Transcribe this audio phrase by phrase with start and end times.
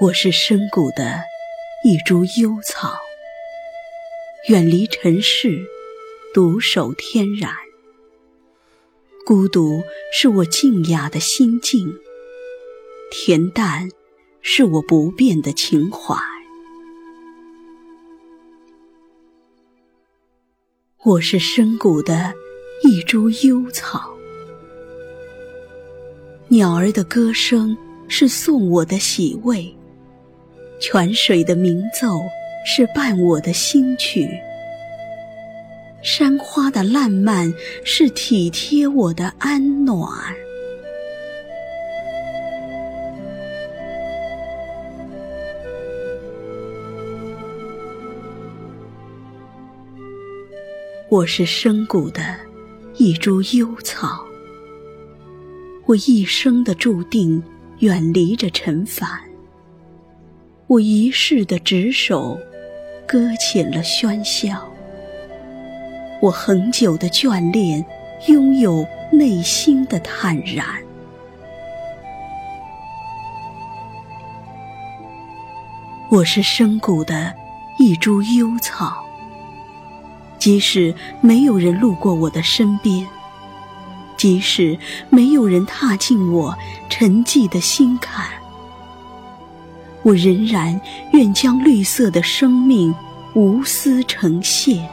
[0.00, 1.20] 我是深谷的
[1.84, 2.94] 一株幽草，
[4.48, 5.66] 远离尘世，
[6.32, 7.52] 独守天然。
[9.26, 11.94] 孤独是我静雅的心境，
[13.12, 13.90] 恬淡
[14.40, 16.16] 是我不变的情怀。
[21.04, 22.32] 我是深谷的
[22.82, 24.16] 一株幽草，
[26.48, 27.76] 鸟儿的歌声
[28.08, 29.76] 是送我的喜慰。
[30.80, 32.22] 泉水的鸣奏
[32.64, 34.26] 是伴我的心曲，
[36.00, 37.52] 山花的烂漫
[37.84, 40.08] 是体贴我的安暖。
[51.10, 52.22] 我是深谷的
[52.96, 54.24] 一株幽草，
[55.84, 57.42] 我一生的注定
[57.80, 59.29] 远离着尘凡。
[60.70, 62.38] 我一世的执手，
[63.04, 64.72] 搁浅了喧嚣。
[66.22, 67.84] 我恒久的眷恋，
[68.28, 70.64] 拥有内心的坦然。
[76.08, 77.34] 我是深谷的
[77.80, 79.04] 一株幽草，
[80.38, 83.04] 即使没有人路过我的身边，
[84.16, 86.56] 即使没有人踏进我
[86.88, 88.39] 沉寂的心坎。
[90.02, 90.80] 我仍然
[91.12, 92.94] 愿将绿色的生命
[93.34, 94.88] 无私呈现。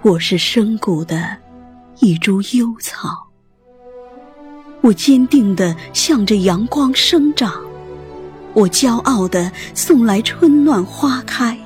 [0.00, 1.36] 我是深谷的
[1.98, 3.28] 一株幽草，
[4.80, 7.52] 我坚定地向着阳光生长，
[8.54, 11.58] 我骄傲地送来春暖花开，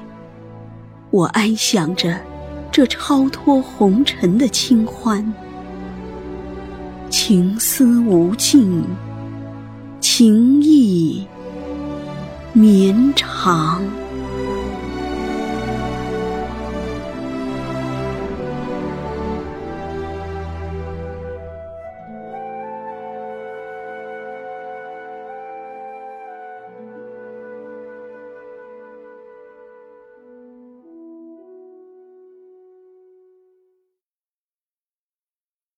[1.11, 2.19] 我安享着
[2.73, 5.33] 这超脱红尘的清欢。
[7.13, 8.83] 情思无尽，
[10.01, 11.27] 情意
[12.55, 13.83] 绵长。